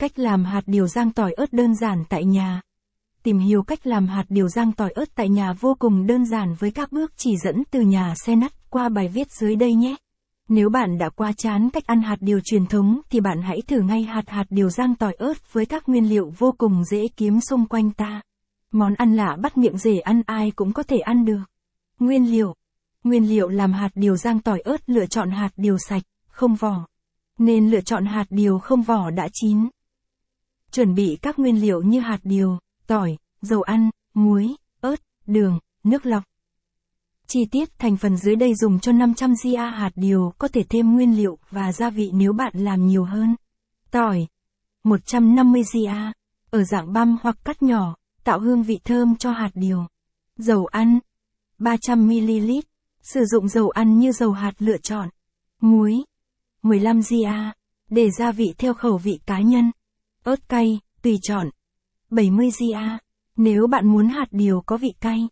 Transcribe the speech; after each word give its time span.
Cách 0.00 0.18
làm 0.18 0.44
hạt 0.44 0.62
điều 0.66 0.86
rang 0.86 1.12
tỏi 1.12 1.32
ớt 1.32 1.52
đơn 1.52 1.74
giản 1.74 2.04
tại 2.08 2.24
nhà. 2.24 2.60
Tìm 3.22 3.38
hiểu 3.38 3.62
cách 3.62 3.86
làm 3.86 4.06
hạt 4.06 4.24
điều 4.28 4.48
rang 4.48 4.72
tỏi 4.72 4.90
ớt 4.90 5.14
tại 5.14 5.28
nhà 5.28 5.52
vô 5.52 5.76
cùng 5.78 6.06
đơn 6.06 6.26
giản 6.26 6.54
với 6.58 6.70
các 6.70 6.92
bước 6.92 7.12
chỉ 7.16 7.36
dẫn 7.44 7.62
từ 7.70 7.80
nhà 7.80 8.14
xe 8.26 8.36
nắt 8.36 8.70
qua 8.70 8.88
bài 8.88 9.08
viết 9.08 9.32
dưới 9.32 9.56
đây 9.56 9.74
nhé. 9.74 9.96
Nếu 10.48 10.68
bạn 10.68 10.98
đã 10.98 11.08
qua 11.08 11.32
chán 11.36 11.70
cách 11.70 11.86
ăn 11.86 12.02
hạt 12.02 12.16
điều 12.20 12.40
truyền 12.44 12.66
thống 12.66 13.00
thì 13.10 13.20
bạn 13.20 13.42
hãy 13.42 13.62
thử 13.66 13.80
ngay 13.80 14.02
hạt 14.02 14.28
hạt 14.28 14.44
điều 14.50 14.70
rang 14.70 14.94
tỏi 14.94 15.14
ớt 15.18 15.52
với 15.52 15.66
các 15.66 15.88
nguyên 15.88 16.08
liệu 16.08 16.32
vô 16.38 16.54
cùng 16.58 16.84
dễ 16.84 17.08
kiếm 17.16 17.40
xung 17.40 17.66
quanh 17.66 17.90
ta. 17.90 18.20
Món 18.72 18.94
ăn 18.94 19.16
lạ 19.16 19.36
bắt 19.42 19.58
miệng 19.58 19.78
dễ 19.78 19.98
ăn 19.98 20.22
ai 20.26 20.50
cũng 20.50 20.72
có 20.72 20.82
thể 20.82 20.98
ăn 20.98 21.24
được. 21.24 21.44
Nguyên 21.98 22.30
liệu 22.30 22.54
Nguyên 23.04 23.28
liệu 23.28 23.48
làm 23.48 23.72
hạt 23.72 23.90
điều 23.94 24.16
rang 24.16 24.40
tỏi 24.40 24.60
ớt 24.60 24.90
lựa 24.90 25.06
chọn 25.06 25.30
hạt 25.30 25.50
điều 25.56 25.76
sạch, 25.88 26.02
không 26.28 26.54
vỏ. 26.54 26.86
Nên 27.38 27.70
lựa 27.70 27.80
chọn 27.80 28.06
hạt 28.06 28.24
điều 28.30 28.58
không 28.58 28.82
vỏ 28.82 29.10
đã 29.10 29.28
chín. 29.32 29.68
Chuẩn 30.72 30.94
bị 30.94 31.18
các 31.22 31.38
nguyên 31.38 31.60
liệu 31.60 31.82
như 31.82 32.00
hạt 32.00 32.20
điều, 32.22 32.58
tỏi, 32.86 33.16
dầu 33.42 33.62
ăn, 33.62 33.90
muối, 34.14 34.54
ớt, 34.80 34.96
đường, 35.26 35.58
nước 35.84 36.06
lọc. 36.06 36.22
Chi 37.26 37.44
tiết 37.50 37.78
thành 37.78 37.96
phần 37.96 38.16
dưới 38.16 38.36
đây 38.36 38.54
dùng 38.54 38.80
cho 38.80 38.92
500 38.92 39.34
gia 39.44 39.70
hạt 39.70 39.90
điều 39.94 40.32
có 40.38 40.48
thể 40.48 40.62
thêm 40.68 40.94
nguyên 40.94 41.16
liệu 41.16 41.38
và 41.50 41.72
gia 41.72 41.90
vị 41.90 42.10
nếu 42.12 42.32
bạn 42.32 42.52
làm 42.54 42.86
nhiều 42.86 43.04
hơn. 43.04 43.36
Tỏi 43.90 44.26
150 44.84 45.62
gia 45.74 46.12
ở 46.50 46.64
dạng 46.64 46.92
băm 46.92 47.16
hoặc 47.22 47.36
cắt 47.44 47.62
nhỏ, 47.62 47.96
tạo 48.24 48.40
hương 48.40 48.62
vị 48.62 48.80
thơm 48.84 49.16
cho 49.16 49.32
hạt 49.32 49.50
điều. 49.54 49.86
Dầu 50.36 50.66
ăn 50.66 50.98
300ml, 51.58 52.62
sử 53.02 53.24
dụng 53.24 53.48
dầu 53.48 53.70
ăn 53.70 53.98
như 53.98 54.12
dầu 54.12 54.32
hạt 54.32 54.52
lựa 54.58 54.78
chọn. 54.78 55.08
Muối 55.60 56.04
15 56.62 57.02
gia 57.02 57.52
để 57.90 58.10
gia 58.10 58.32
vị 58.32 58.54
theo 58.58 58.74
khẩu 58.74 58.98
vị 58.98 59.20
cá 59.26 59.40
nhân. 59.40 59.70
Ớt 60.22 60.48
cay, 60.48 60.80
tùy 61.02 61.18
chọn. 61.22 61.50
70 62.10 62.50
gia 62.50 62.98
nếu 63.36 63.66
bạn 63.66 63.86
muốn 63.86 64.08
hạt 64.08 64.26
điều 64.30 64.60
có 64.66 64.76
vị 64.76 64.94
cay. 65.00 65.28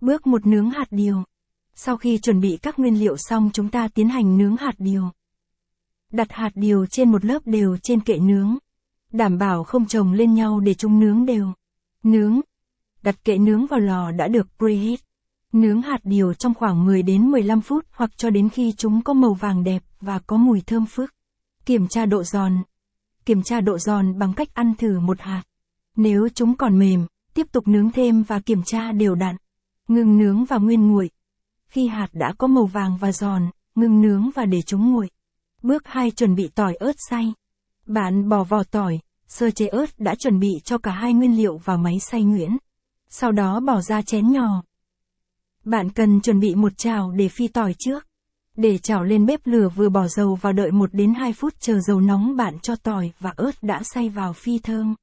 Bước 0.00 0.26
một 0.26 0.46
nướng 0.46 0.70
hạt 0.70 0.86
điều. 0.90 1.22
Sau 1.74 1.96
khi 1.96 2.18
chuẩn 2.18 2.40
bị 2.40 2.58
các 2.62 2.78
nguyên 2.78 2.98
liệu 3.00 3.16
xong 3.16 3.50
chúng 3.52 3.68
ta 3.68 3.88
tiến 3.88 4.08
hành 4.08 4.38
nướng 4.38 4.56
hạt 4.56 4.74
điều. 4.78 5.10
Đặt 6.12 6.32
hạt 6.32 6.50
điều 6.54 6.86
trên 6.86 7.12
một 7.12 7.24
lớp 7.24 7.38
đều 7.44 7.76
trên 7.82 8.00
kệ 8.00 8.18
nướng. 8.18 8.56
Đảm 9.12 9.38
bảo 9.38 9.64
không 9.64 9.86
chồng 9.86 10.12
lên 10.12 10.34
nhau 10.34 10.60
để 10.60 10.74
chúng 10.74 11.00
nướng 11.00 11.26
đều. 11.26 11.52
Nướng. 12.02 12.40
Đặt 13.02 13.24
kệ 13.24 13.38
nướng 13.38 13.66
vào 13.66 13.80
lò 13.80 14.10
đã 14.10 14.28
được 14.28 14.46
preheat. 14.58 14.98
Nướng 15.52 15.82
hạt 15.82 16.00
điều 16.04 16.34
trong 16.34 16.54
khoảng 16.54 16.84
10 16.84 17.02
đến 17.02 17.30
15 17.30 17.60
phút 17.60 17.86
hoặc 17.92 18.10
cho 18.16 18.30
đến 18.30 18.48
khi 18.48 18.72
chúng 18.76 19.02
có 19.02 19.12
màu 19.12 19.34
vàng 19.34 19.64
đẹp 19.64 19.82
và 20.00 20.18
có 20.18 20.36
mùi 20.36 20.60
thơm 20.60 20.86
phức. 20.86 21.14
Kiểm 21.66 21.88
tra 21.88 22.06
độ 22.06 22.24
giòn. 22.24 22.62
Kiểm 23.30 23.42
tra 23.42 23.60
độ 23.60 23.78
giòn 23.78 24.18
bằng 24.18 24.34
cách 24.34 24.54
ăn 24.54 24.74
thử 24.74 25.00
một 25.00 25.20
hạt. 25.20 25.42
Nếu 25.96 26.28
chúng 26.34 26.56
còn 26.56 26.78
mềm, 26.78 27.06
tiếp 27.34 27.46
tục 27.52 27.68
nướng 27.68 27.90
thêm 27.90 28.22
và 28.22 28.40
kiểm 28.40 28.62
tra 28.62 28.92
đều 28.92 29.14
đặn. 29.14 29.36
Ngừng 29.88 30.18
nướng 30.18 30.44
và 30.44 30.58
nguyên 30.58 30.88
nguội. 30.88 31.10
Khi 31.66 31.88
hạt 31.88 32.08
đã 32.12 32.32
có 32.38 32.46
màu 32.46 32.66
vàng 32.66 32.96
và 32.96 33.12
giòn, 33.12 33.42
ngừng 33.74 34.02
nướng 34.02 34.30
và 34.34 34.44
để 34.44 34.62
chúng 34.62 34.92
nguội. 34.92 35.10
Bước 35.62 35.82
2 35.86 36.10
chuẩn 36.10 36.34
bị 36.34 36.48
tỏi 36.54 36.74
ớt 36.74 36.92
xay. 37.10 37.34
Bạn 37.86 38.28
bỏ 38.28 38.44
vỏ 38.44 38.62
tỏi, 38.62 39.00
sơ 39.26 39.50
chế 39.50 39.66
ớt 39.66 39.98
đã 39.98 40.14
chuẩn 40.14 40.40
bị 40.40 40.50
cho 40.64 40.78
cả 40.78 40.90
hai 40.90 41.12
nguyên 41.12 41.36
liệu 41.36 41.56
vào 41.56 41.78
máy 41.78 41.98
xay 42.00 42.22
nhuyễn. 42.22 42.56
Sau 43.08 43.32
đó 43.32 43.60
bỏ 43.60 43.80
ra 43.80 44.02
chén 44.02 44.32
nhỏ. 44.32 44.62
Bạn 45.64 45.90
cần 45.90 46.20
chuẩn 46.20 46.40
bị 46.40 46.54
một 46.54 46.72
chảo 46.76 47.10
để 47.10 47.28
phi 47.28 47.48
tỏi 47.48 47.74
trước. 47.78 48.06
Để 48.60 48.78
chảo 48.78 49.04
lên 49.04 49.26
bếp 49.26 49.46
lửa 49.46 49.68
vừa 49.68 49.88
bỏ 49.88 50.08
dầu 50.08 50.34
vào 50.34 50.52
đợi 50.52 50.70
1 50.70 50.94
đến 50.94 51.14
2 51.14 51.32
phút 51.32 51.54
chờ 51.60 51.80
dầu 51.80 52.00
nóng 52.00 52.36
bạn 52.36 52.58
cho 52.58 52.76
tỏi 52.76 53.12
và 53.20 53.32
ớt 53.36 53.50
đã 53.62 53.82
xay 53.82 54.08
vào 54.08 54.32
phi 54.32 54.58
thơm. 54.58 54.94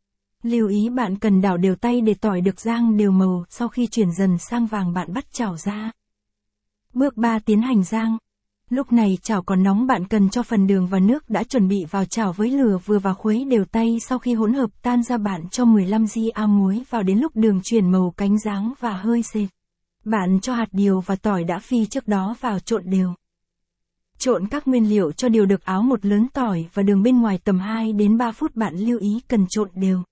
Lưu 0.43 0.67
ý 0.67 0.89
bạn 0.89 1.15
cần 1.15 1.41
đảo 1.41 1.57
đều 1.57 1.75
tay 1.75 2.01
để 2.01 2.13
tỏi 2.13 2.41
được 2.41 2.59
rang 2.59 2.97
đều 2.97 3.11
màu, 3.11 3.45
sau 3.49 3.67
khi 3.67 3.87
chuyển 3.87 4.11
dần 4.11 4.37
sang 4.37 4.65
vàng 4.65 4.93
bạn 4.93 5.13
bắt 5.13 5.25
chảo 5.31 5.57
ra. 5.57 5.91
Bước 6.93 7.17
3 7.17 7.39
tiến 7.39 7.61
hành 7.61 7.83
rang. 7.83 8.17
Lúc 8.69 8.91
này 8.91 9.17
chảo 9.21 9.43
còn 9.43 9.63
nóng 9.63 9.87
bạn 9.87 10.07
cần 10.07 10.29
cho 10.29 10.43
phần 10.43 10.67
đường 10.67 10.87
và 10.87 10.99
nước 10.99 11.29
đã 11.29 11.43
chuẩn 11.43 11.67
bị 11.67 11.85
vào 11.91 12.05
chảo 12.05 12.33
với 12.33 12.51
lửa 12.51 12.77
vừa 12.85 12.99
và 12.99 13.13
khuấy 13.13 13.45
đều 13.45 13.65
tay 13.65 13.97
sau 14.07 14.19
khi 14.19 14.33
hỗn 14.33 14.53
hợp 14.53 14.69
tan 14.81 15.03
ra 15.03 15.17
bạn 15.17 15.49
cho 15.49 15.65
15 15.65 16.07
gi 16.07 16.29
a 16.33 16.45
muối 16.45 16.83
vào 16.89 17.03
đến 17.03 17.19
lúc 17.19 17.35
đường 17.35 17.61
chuyển 17.63 17.91
màu 17.91 18.13
cánh 18.17 18.39
dáng 18.39 18.73
và 18.79 18.93
hơi 18.93 19.23
sệt. 19.23 19.49
Bạn 20.05 20.39
cho 20.41 20.53
hạt 20.53 20.67
điều 20.71 20.99
và 21.01 21.15
tỏi 21.15 21.43
đã 21.43 21.59
phi 21.59 21.85
trước 21.85 22.07
đó 22.07 22.35
vào 22.41 22.59
trộn 22.59 22.83
đều. 22.85 23.13
Trộn 24.27 24.47
các 24.47 24.67
nguyên 24.67 24.89
liệu 24.89 25.11
cho 25.11 25.29
đều 25.29 25.45
được 25.45 25.65
áo 25.65 25.81
một 25.81 26.05
lớn 26.05 26.27
tỏi 26.33 26.65
và 26.73 26.83
đường 26.83 27.03
bên 27.03 27.21
ngoài 27.21 27.39
tầm 27.43 27.59
2 27.59 27.93
đến 27.93 28.17
3 28.17 28.31
phút 28.31 28.55
bạn 28.55 28.75
lưu 28.75 28.99
ý 28.99 29.21
cần 29.27 29.45
trộn 29.49 29.69
đều. 29.75 30.03